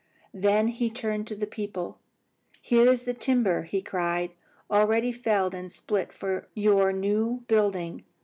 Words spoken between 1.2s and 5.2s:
to the people, "Here is the timber," he cried, "already